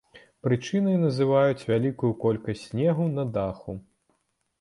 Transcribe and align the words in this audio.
Прычынай 0.45 0.95
называюць 1.01 1.65
вялікую 1.71 2.11
колькасць 2.23 2.65
снегу 2.71 3.05
на 3.19 3.27
даху. 3.37 3.77